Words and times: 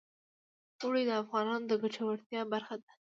اوړي 0.81 1.03
د 1.07 1.11
افغانانو 1.23 1.65
د 1.69 1.73
ګټورتیا 1.83 2.41
برخه 2.53 2.75
ده. 2.83 2.89